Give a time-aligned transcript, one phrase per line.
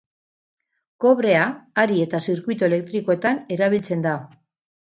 [1.03, 1.43] Kobrea
[1.83, 4.17] hari eta zirkuitu elektrikoetan erabiltzen da.